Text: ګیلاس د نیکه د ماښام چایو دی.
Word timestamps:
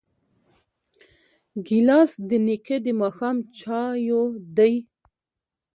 ګیلاس 1.67 2.11
د 2.29 2.31
نیکه 2.45 2.77
د 2.85 2.87
ماښام 3.01 3.37
چایو 3.59 4.23
دی. 4.57 4.73